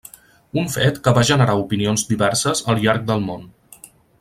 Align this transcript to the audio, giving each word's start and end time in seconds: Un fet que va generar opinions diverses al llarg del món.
Un 0.61 0.71
fet 0.75 0.97
que 1.07 1.13
va 1.17 1.23
generar 1.29 1.57
opinions 1.65 2.07
diverses 2.13 2.65
al 2.73 2.83
llarg 2.87 3.07
del 3.13 3.23
món. 3.31 3.47